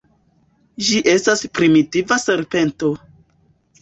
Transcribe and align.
Ĝi 0.87 1.01
estas 1.11 1.45
primitiva 1.59 2.19
serpento. 2.25 2.95